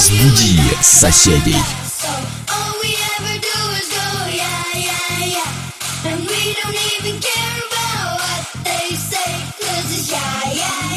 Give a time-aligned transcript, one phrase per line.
[0.00, 1.62] Разбуди соседей.
[10.10, 10.89] Yeah, yeah.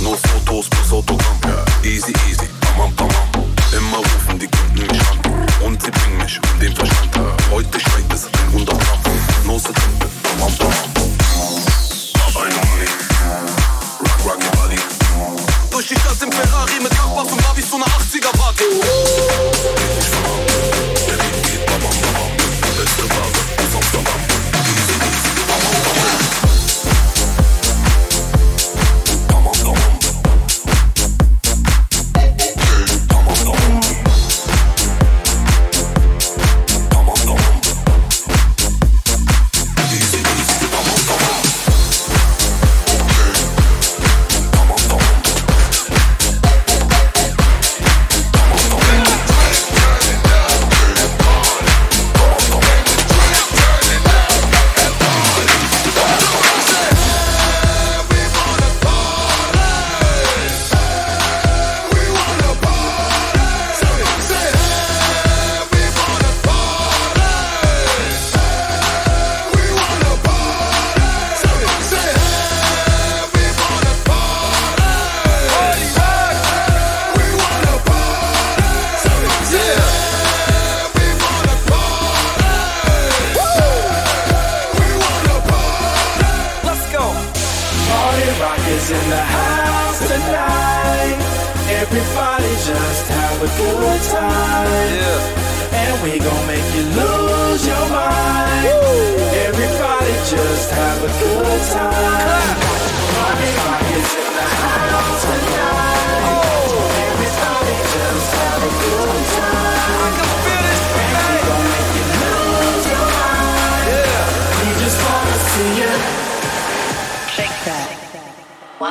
[0.00, 1.38] No Fotos plus Autogramm
[1.82, 3.44] Easy easy tamam tamam.
[3.72, 5.46] Immer rufen die Kunden mich an.
[5.64, 7.16] Und sie bringen mich um den Verstand.
[7.50, 7.80] Heute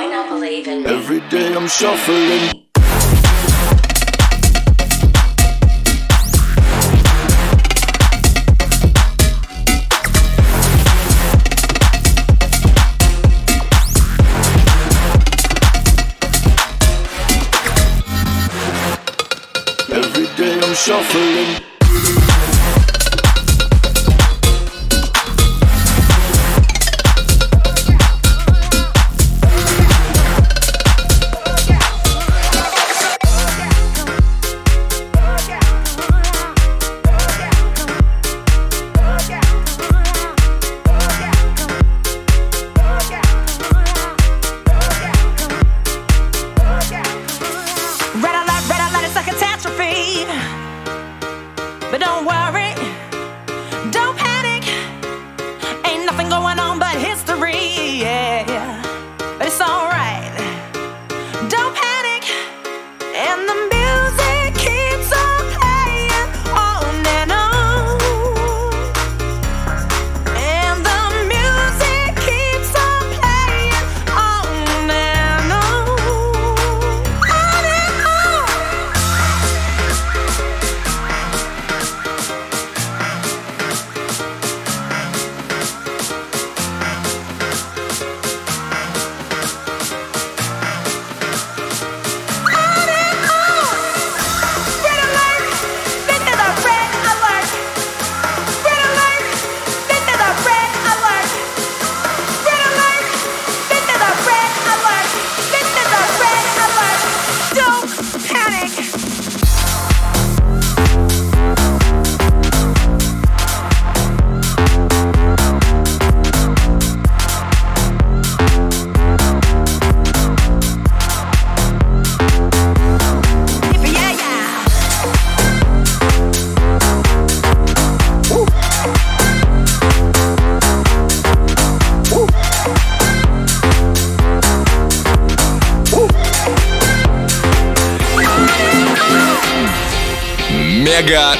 [0.07, 0.89] Not believe in me?
[0.89, 2.65] Every day I'm shuffling.
[19.91, 21.78] Every day I'm shuffling.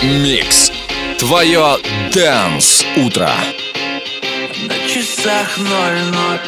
[0.02, 0.72] Микс.
[1.18, 1.78] Твое
[2.14, 3.30] Dance Утро.
[4.64, 6.40] На часах ноль-ноль.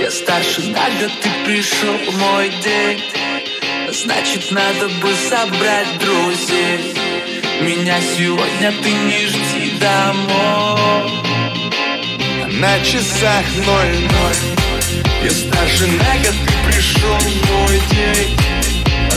[0.00, 3.02] Я старше на год, ты пришел мой день.
[3.92, 6.94] Значит, надо бы собрать друзей.
[7.60, 11.12] Меня сегодня ты не жди домой.
[12.58, 14.36] На часах ноль-ноль.
[15.22, 17.18] Я старше на год, ты пришел
[17.52, 18.34] мой день.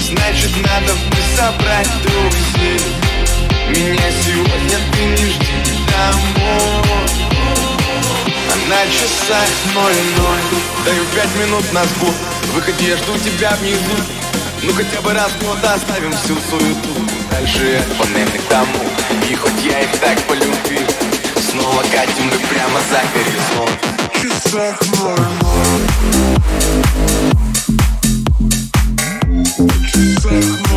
[0.01, 3.14] Значит, надо бы собрать друзей
[3.67, 6.83] Меня сегодня ты не жди домой.
[8.51, 10.39] А на часах ноль-ноль.
[10.85, 12.13] Даю пять минут на сбор
[12.53, 13.97] Выходи, я жду тебя внизу.
[14.63, 16.89] Ну хотя бы раз в год оставим всю суету
[17.31, 18.83] Дальше этого наверное к тому.
[19.29, 20.87] И хоть я их так полюбил
[21.51, 23.95] Снова катим мы прямо за горизонт
[24.25, 25.87] часах ноль-ноль.
[29.87, 30.74] Часах ноль-ноль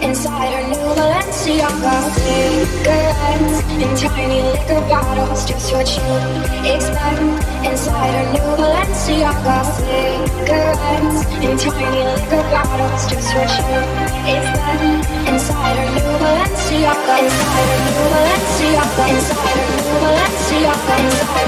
[0.00, 1.19] inside her new life.
[1.40, 6.04] Balenciaga cigarettes in tiny liquor bottles, just what you
[6.68, 7.16] expect.
[7.64, 13.80] Inside our new Balenciaga cigarettes in tiny liquor bottles, just what you
[14.28, 14.84] expect.
[15.32, 21.40] Inside our new Balenciaga, inside our new Balenciaga, inside our new Balenciaga, inside our new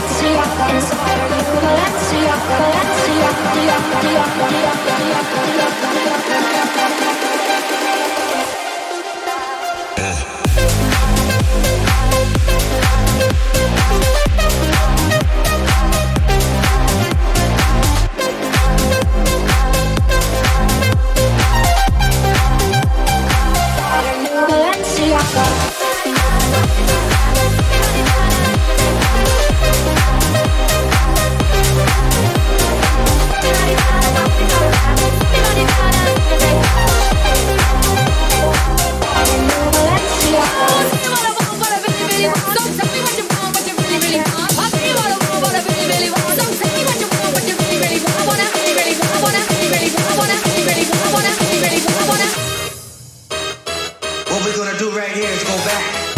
[0.00, 3.50] Balenciaga, inside our new Balenciaga, Balenciaga.
[54.80, 56.09] Do right here is go back.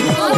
[0.00, 0.29] People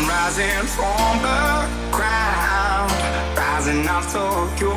[0.00, 2.90] I'm rising from the ground,
[3.36, 4.72] rising up to you.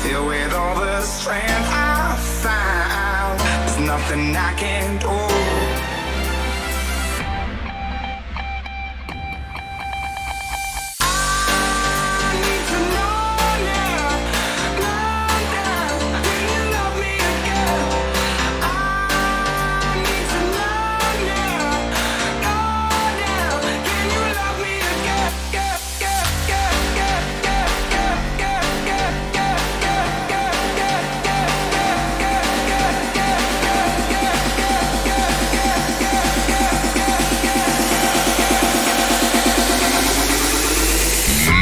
[0.00, 5.67] Filled with all the strength I found, there's nothing I can do.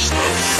[0.00, 0.59] Smoke